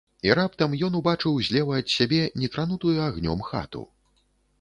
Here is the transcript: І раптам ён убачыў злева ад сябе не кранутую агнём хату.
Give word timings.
І 0.27 0.31
раптам 0.37 0.71
ён 0.87 0.95
убачыў 0.99 1.35
злева 1.47 1.75
ад 1.81 1.87
сябе 1.97 2.19
не 2.45 2.49
кранутую 2.55 2.95
агнём 3.09 3.45
хату. 3.51 3.83